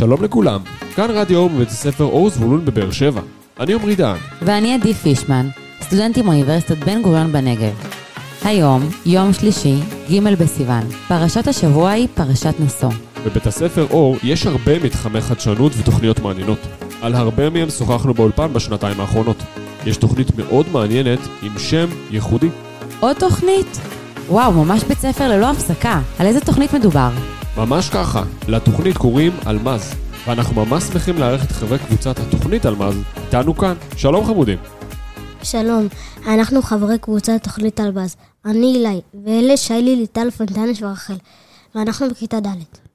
שלום 0.00 0.22
לכולם, 0.22 0.60
כאן 0.94 1.10
רדיו 1.10 1.48
מבית 1.48 1.68
הספר 1.68 2.04
אור 2.04 2.30
זבולון 2.30 2.64
בבאר 2.64 2.90
שבע. 2.90 3.20
אני 3.60 3.74
עמרי 3.74 3.96
דהן. 3.96 4.16
ואני 4.42 4.74
עדי 4.74 4.94
פישמן, 4.94 5.48
סטודנטים 5.82 6.24
מאוניברסיטת 6.24 6.78
בן 6.78 7.02
גוריון 7.02 7.32
בנגב. 7.32 7.72
היום, 8.44 8.88
יום 9.06 9.32
שלישי, 9.32 9.74
ג' 10.10 10.34
בסיוון. 10.34 10.82
פרשת 11.08 11.48
השבוע 11.48 11.90
היא 11.90 12.08
פרשת 12.14 12.54
נשוא. 12.60 12.90
בבית 13.26 13.46
הספר 13.46 13.86
אור 13.90 14.16
יש 14.22 14.46
הרבה 14.46 14.78
מתחמי 14.78 15.20
חדשנות 15.20 15.72
ותוכניות 15.76 16.20
מעניינות. 16.20 16.58
על 17.02 17.14
הרבה 17.14 17.50
מהם 17.50 17.70
שוחחנו 17.70 18.14
באולפן 18.14 18.52
בשנתיים 18.52 19.00
האחרונות. 19.00 19.42
יש 19.86 19.96
תוכנית 19.96 20.36
מאוד 20.36 20.66
מעניינת 20.72 21.20
עם 21.42 21.58
שם 21.58 21.86
ייחודי. 22.10 22.48
עוד 23.00 23.16
תוכנית? 23.16 23.80
וואו, 24.28 24.52
ממש 24.52 24.84
בית 24.84 24.98
ספר 24.98 25.28
ללא 25.28 25.50
הפסקה. 25.50 26.00
על 26.18 26.26
איזה 26.26 26.40
תוכנית 26.40 26.74
מדובר? 26.74 27.10
ממש 27.60 27.88
ככה, 27.88 28.22
לתוכנית 28.48 28.96
קוראים 28.96 29.32
אלמז. 29.46 29.94
ואנחנו 30.26 30.64
ממש 30.64 30.84
שמחים 30.84 31.18
לארח 31.18 31.44
את 31.44 31.52
חברי 31.52 31.78
קבוצת 31.78 32.18
התוכנית 32.18 32.66
אלמז 32.66 32.94
איתנו 33.16 33.56
כאן. 33.56 33.74
שלום 33.96 34.26
חמודים. 34.26 34.58
שלום, 35.42 35.86
אנחנו 36.26 36.62
חברי 36.62 36.98
קבוצת 36.98 37.32
תוכנית 37.42 37.80
אלבז. 37.80 38.16
אני 38.44 38.74
אילי, 38.74 39.00
ואלה 39.24 39.56
שיילי, 39.56 39.96
ליטל, 39.96 40.30
פונטנש 40.30 40.82
ורחל, 40.82 41.14
ואנחנו 41.74 42.10
בכיתה 42.10 42.40
ד'. 42.40 42.89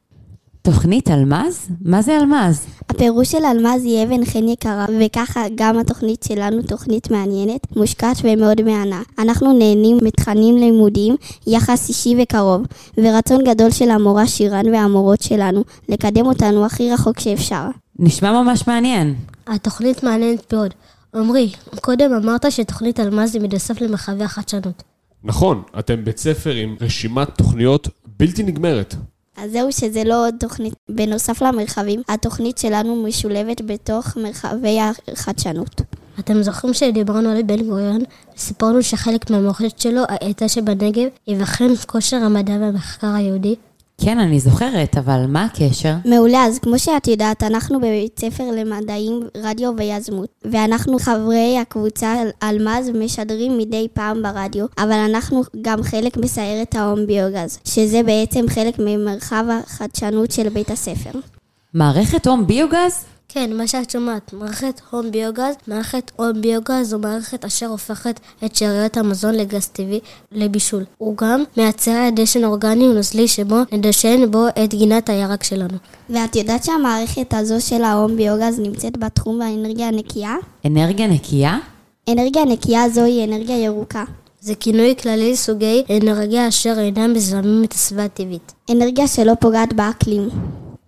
תוכנית 0.66 1.10
אלמז? 1.10 1.68
מה 1.82 2.02
זה 2.02 2.18
אלמז? 2.18 2.66
הפירוש 2.90 3.32
של 3.32 3.46
אלמז 3.46 3.86
היא 3.86 4.04
אבן 4.04 4.26
חן 4.26 4.48
יקרה, 4.48 4.86
וככה 5.00 5.42
גם 5.56 5.80
התוכנית 5.80 6.24
שלנו 6.24 6.62
תוכנית 6.62 7.12
מעניינת, 7.12 7.76
מושקעת 7.76 8.18
ומאוד 8.24 8.62
מהנה. 8.62 9.02
אנחנו 9.20 9.54
נהנים 9.54 9.98
מתכנים 10.02 10.58
לימודיים, 10.58 11.16
יחס 11.48 11.90
אישי 11.90 12.16
וקרוב, 12.24 12.62
ורצון 12.98 13.44
גדול 13.44 13.72
של 13.72 13.90
המורה 13.90 14.28
שירן 14.28 14.74
והמורות 14.74 15.22
שלנו 15.22 15.64
לקדם 15.90 16.26
אותנו 16.26 16.66
הכי 16.66 16.92
רחוק 16.92 17.20
שאפשר. 17.20 17.64
נשמע 18.00 18.44
ממש 18.44 18.68
מעניין. 18.68 19.16
התוכנית 19.48 20.04
מעניינת 20.04 20.54
מאוד. 20.54 20.74
עמרי, 21.16 21.52
קודם 21.82 22.14
אמרת 22.14 22.52
שתוכנית 22.52 23.00
אלמז 23.00 23.36
היא 23.36 23.42
מדסף 23.42 23.82
למרחבי 23.82 24.24
החדשנות. 24.24 24.84
נכון, 25.24 25.62
אתם 25.80 26.06
בית 26.06 26.18
ספר 26.18 26.52
עם 26.52 26.76
רשימת 26.82 27.30
תוכניות 27.38 27.88
בלתי 28.20 28.44
נגמרת. 28.44 28.96
אז 29.46 29.52
זהו 29.52 29.72
שזה 29.72 30.04
לא 30.04 30.28
עוד 30.28 30.36
תוכנית. 30.40 30.74
בנוסף 30.90 31.42
למרחבים, 31.42 32.02
התוכנית 32.10 32.58
שלנו 32.58 32.96
משולבת 32.96 33.62
בתוך 33.62 34.18
מרחבי 34.18 34.80
החדשנות. 34.80 35.82
אתם 36.20 36.44
זוכרים 36.44 36.74
שדיברנו 36.74 37.30
על 37.30 37.44
בן 37.44 37.64
גוריון, 37.64 38.02
וסיפרנו 38.38 38.84
שחלק 38.84 39.30
מהמורשת 39.30 39.80
שלו 39.80 40.02
הייתה 40.22 40.50
שבנגב 40.50 41.08
יבחן 41.28 41.76
כושר 41.88 42.18
המדע 42.18 42.54
והמחקר 42.54 43.08
היהודי? 43.08 43.56
כן, 44.02 44.20
אני 44.20 44.40
זוכרת, 44.40 44.98
אבל 44.98 45.26
מה 45.28 45.46
הקשר? 45.46 45.94
מעולה, 46.06 46.46
אז 46.46 46.60
כמו 46.60 46.80
שאת 46.80 47.08
יודעת, 47.08 47.44
אנחנו 47.44 47.80
בבית 47.80 48.20
ספר 48.20 48.44
למדעים, 48.52 49.20
רדיו 49.38 49.72
ויזמות, 49.78 50.30
ואנחנו 50.52 51.00
חברי 51.00 51.58
הקבוצה 51.62 52.16
אלמז 52.44 52.90
משדרים 52.90 53.58
מדי 53.58 53.88
פעם 53.94 54.24
ברדיו, 54.24 54.66
אבל 54.78 55.00
אנחנו 55.10 55.42
גם 55.62 55.84
חלק 55.84 56.18
מסיירת 56.18 56.76
ההום 56.76 57.06
ביוגז, 57.08 57.60
שזה 57.66 58.04
בעצם 58.04 58.46
חלק 58.50 58.76
ממרחב 58.80 59.46
החדשנות 59.50 60.32
של 60.32 60.50
בית 60.50 60.72
הספר. 60.72 61.20
מערכת 61.74 62.28
הום 62.28 62.48
ביוגז? 62.48 63.06
כן, 63.30 63.54
מה 63.54 63.68
שאת 63.68 63.90
שומעת, 63.90 64.34
מערכת 64.34 64.82
הום 64.92 65.12
ביוגז, 65.12 65.56
מערכת 65.68 66.12
הום 66.16 66.42
ביוגז 66.42 66.90
זו 66.90 67.00
מערכת 67.00 67.46
אשר 67.46 67.66
הופכת 67.66 68.20
את 68.46 68.56
שאריות 68.56 68.98
המזון 68.98 69.36
לגז 69.36 69.68
טבעי 69.68 70.00
לבישול. 70.32 70.84
הוא 70.98 71.18
גם 71.18 71.44
מייצר 71.58 72.10
דשן 72.16 72.44
אורגני 72.44 72.88
ונוזלי 72.88 73.28
שבו 73.28 73.56
נדשן 73.72 74.32
בו 74.32 74.48
את 74.64 74.74
גינת 74.74 75.10
הירק 75.10 75.44
שלנו. 75.44 75.78
ואת 76.10 76.36
יודעת 76.36 76.64
שהמערכת 76.64 77.34
הזו 77.34 77.62
של 77.62 77.84
ההום 77.84 78.16
ביוגז 78.18 78.60
נמצאת 78.60 78.98
בתחום 78.98 79.42
האנרגיה 79.42 79.88
הנקייה? 79.88 80.36
אנרגיה 80.66 81.08
נקייה? 81.08 81.58
אנרגיה 82.10 82.46
נקייה 82.46 82.90
זוהי 82.90 83.24
אנרגיה 83.24 83.64
ירוקה. 83.64 84.04
זה 84.42 84.56
כינוי 84.56 84.96
כללי 85.02 85.32
לסוגי 85.32 85.84
אנרגיה 86.02 86.48
אשר 86.48 86.80
אינם 86.80 87.14
מזהמים 87.14 87.64
את 87.64 87.74
הסביבה 87.74 88.06
הטבעית. 88.06 88.54
אנרגיה 88.72 89.08
שלא 89.08 89.34
פוגעת 89.40 89.74
באקלים. 89.74 90.30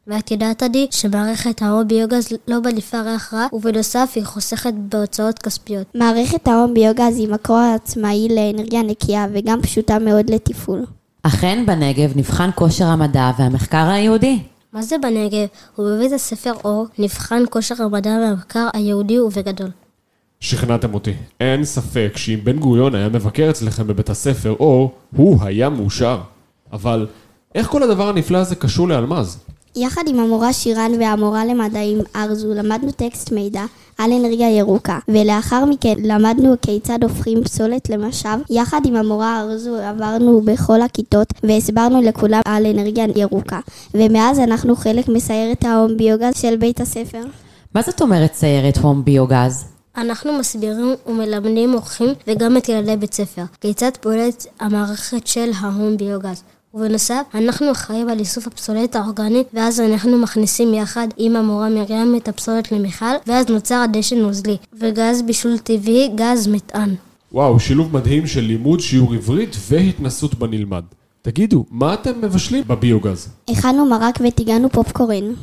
ואת 0.07 0.31
יודעת, 0.31 0.63
עדי, 0.63 0.87
שמערכת 0.91 1.61
ההום 1.61 1.87
ביוגז 1.87 2.27
לא 2.47 2.61
מניפה 2.61 3.01
ריח 3.01 3.33
רע, 3.33 3.47
ובנוסף 3.53 4.11
היא 4.15 4.25
חוסכת 4.25 4.73
בהוצאות 4.73 5.39
כספיות. 5.39 5.87
מערכת 5.95 6.47
ההום 6.47 6.73
ביוגז 6.73 7.17
היא 7.17 7.29
מקור 7.29 7.57
עצמאי 7.75 8.27
לאנרגיה 8.29 8.81
נקייה 8.83 9.25
וגם 9.33 9.61
פשוטה 9.61 9.99
מאוד 9.99 10.29
לתפעול. 10.29 10.85
אכן 11.23 11.63
בנגב 11.65 12.17
נבחן 12.17 12.49
כושר 12.55 12.85
המדע 12.85 13.31
והמחקר 13.39 13.87
היהודי. 13.89 14.39
מה 14.73 14.81
זה 14.81 14.95
בנגב? 14.97 15.47
ובבית 15.79 16.11
הספר 16.11 16.53
אור 16.63 16.87
נבחן 16.99 17.43
כושר 17.49 17.83
המדע 17.83 18.17
והמחקר 18.21 18.67
היהודי 18.73 19.19
ובגדול. 19.19 19.69
שכנעתם 20.39 20.93
אותי. 20.93 21.13
אין 21.39 21.65
ספק 21.65 22.11
שאם 22.15 22.39
בן 22.43 22.59
גוריון 22.59 22.95
היה 22.95 23.09
מבקר 23.09 23.47
אצלכם 23.49 23.87
בבית 23.87 24.09
הספר 24.09 24.55
אור, 24.59 24.91
הוא 25.15 25.39
היה 25.41 25.69
מאושר. 25.69 26.19
אבל 26.73 27.07
איך 27.55 27.67
כל 27.67 27.83
הדבר 27.83 28.09
הנפלא 28.09 28.37
הזה 28.37 28.55
קשור 28.55 28.87
לאלמז? 28.87 29.39
יחד 29.77 30.03
עם 30.07 30.19
המורה 30.19 30.53
שירן 30.53 30.91
והמורה 30.99 31.45
למדעים 31.45 32.01
ארזו 32.15 32.53
למדנו 32.53 32.91
טקסט 32.91 33.31
מידע 33.31 33.63
על 33.97 34.11
אנרגיה 34.11 34.57
ירוקה 34.57 34.99
ולאחר 35.07 35.65
מכן 35.65 35.93
למדנו 36.03 36.55
כיצד 36.61 37.03
הופכים 37.03 37.43
פסולת 37.43 37.89
למשאב 37.89 38.39
יחד 38.49 38.81
עם 38.85 38.95
המורה 38.95 39.41
ארזו 39.41 39.75
עברנו 39.75 40.41
בכל 40.41 40.81
הכיתות 40.81 41.27
והסברנו 41.43 42.01
לכולם 42.01 42.41
על 42.45 42.65
אנרגיה 42.65 43.05
ירוקה 43.15 43.59
ומאז 43.93 44.39
אנחנו 44.39 44.75
חלק 44.75 45.07
מסיירת 45.07 45.65
ההום 45.65 45.97
ביוגז 45.97 46.33
של 46.35 46.55
בית 46.55 46.81
הספר. 46.81 47.23
מה 47.75 47.81
זאת 47.81 48.01
אומרת 48.01 48.33
סיירת 48.33 48.77
הום 48.77 49.05
ביוגז? 49.05 49.65
אנחנו 49.97 50.33
מסבירים 50.33 50.95
ומלמדים 51.07 51.73
אורחים 51.73 52.09
וגם 52.27 52.57
את 52.57 52.69
ילדי 52.69 52.97
בית 52.97 53.13
ספר 53.13 53.43
כיצד 53.61 53.91
פועלת 54.01 54.45
המערכת 54.59 55.27
של 55.27 55.51
ההום 55.59 55.97
ביוגז. 55.97 56.43
ובנוסף, 56.77 57.21
אנחנו 57.33 57.71
אחראים 57.71 58.09
על 58.09 58.19
איסוף 58.19 58.47
הפסולת 58.47 58.95
האורגנית, 58.95 59.47
ואז 59.53 59.79
אנחנו 59.79 60.17
מכניסים 60.17 60.73
יחד 60.73 61.07
עם 61.17 61.35
המורה 61.35 61.69
מרים 61.69 62.15
את 62.15 62.27
הפסולת 62.27 62.71
למיכל, 62.71 63.05
ואז 63.27 63.45
נוצר 63.49 63.75
הדשן 63.75 64.17
נוזלי, 64.17 64.57
וגז 64.79 65.21
בישול 65.21 65.57
טבעי, 65.57 66.09
גז 66.15 66.47
מטען. 66.47 66.95
וואו, 67.31 67.59
שילוב 67.59 67.93
מדהים 67.93 68.27
של 68.27 68.41
לימוד 68.41 68.79
שיעור 68.79 69.13
עברית 69.13 69.55
והתנסות 69.69 70.35
בנלמד. 70.35 70.83
תגידו, 71.21 71.65
מה 71.71 71.93
אתם 71.93 72.21
מבשלים 72.21 72.63
בביוגז? 72.67 73.27
הכנו 73.49 73.85
מרק 73.85 74.19
וטיגנו 74.27 74.69
פופקורן. 74.69 75.33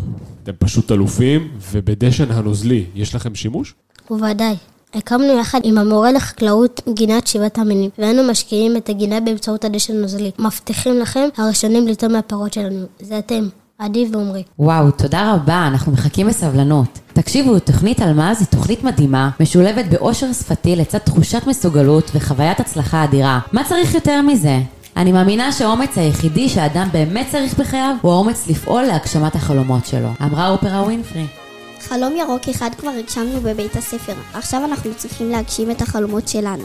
אתם 0.42 0.52
פשוט 0.58 0.92
אלופים, 0.92 1.48
ובדשן 1.72 2.30
הנוזלי 2.30 2.84
יש 2.94 3.14
לכם 3.14 3.34
שימוש? 3.34 3.74
ובוודאי. 4.10 4.54
הקמנו 4.94 5.38
יחד 5.38 5.60
עם 5.62 5.78
המורה 5.78 6.12
לחקלאות 6.12 6.80
גינת 6.94 7.26
שבעת 7.26 7.58
המינים, 7.58 7.90
ואנו 7.98 8.30
משקיעים 8.30 8.76
את 8.76 8.88
הגינה 8.88 9.20
באמצעות 9.20 9.64
הדשן 9.64 9.96
הנוזלי. 9.96 10.30
מבטיחים 10.38 10.98
לכם 10.98 11.28
הראשונים 11.36 11.88
לטעום 11.88 12.12
מהפירות 12.12 12.52
שלנו. 12.52 12.86
זה 13.00 13.18
אתם, 13.18 13.48
עדי 13.78 14.06
ועומרי. 14.12 14.42
וואו, 14.58 14.90
תודה 14.90 15.34
רבה, 15.34 15.66
אנחנו 15.66 15.92
מחכים 15.92 16.26
בסבלנות. 16.26 16.98
תקשיבו, 17.12 17.58
תוכנית 17.58 18.02
אלמז 18.02 18.40
היא 18.40 18.46
תוכנית 18.46 18.84
מדהימה, 18.84 19.30
משולבת 19.40 19.84
באושר 19.90 20.32
שפתי 20.32 20.76
לצד 20.76 20.98
תחושת 20.98 21.46
מסוגלות 21.46 22.10
וחוויית 22.14 22.60
הצלחה 22.60 23.04
אדירה. 23.04 23.40
מה 23.52 23.64
צריך 23.64 23.94
יותר 23.94 24.22
מזה? 24.22 24.58
אני 24.96 25.12
מאמינה 25.12 25.52
שהאומץ 25.52 25.98
היחידי 25.98 26.48
שאדם 26.48 26.88
באמת 26.92 27.26
צריך 27.30 27.58
בחייו 27.58 27.94
הוא 28.02 28.12
האומץ 28.12 28.46
לפעול 28.48 28.82
להגשמת 28.82 29.34
החלומות 29.34 29.86
שלו. 29.86 30.08
אמרה 30.22 30.48
אופרה 30.48 30.82
ווינפרי. 30.82 31.43
חלום 31.88 32.16
ירוק 32.16 32.48
אחד 32.48 32.70
כבר 32.78 32.90
הגשמנו 32.98 33.40
בבית 33.40 33.76
הספר, 33.76 34.12
עכשיו 34.34 34.64
אנחנו 34.64 34.94
צריכים 34.94 35.30
להגשים 35.30 35.70
את 35.70 35.82
החלומות 35.82 36.28
שלנו. 36.28 36.64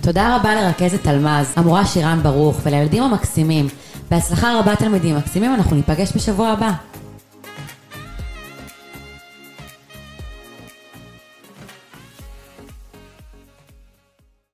תודה 0.00 0.36
רבה 0.36 0.54
לרכזת 0.54 1.06
אלמז, 1.06 1.52
המורה 1.56 1.86
שירן 1.86 2.20
ברוך 2.22 2.56
ולילדים 2.62 3.02
המקסימים. 3.02 3.68
בהצלחה 4.10 4.58
רבה 4.58 4.76
תלמידים 4.76 5.16
מקסימים, 5.16 5.54
אנחנו 5.54 5.76
ניפגש 5.76 6.12
בשבוע 6.16 6.48
הבא. 6.48 6.70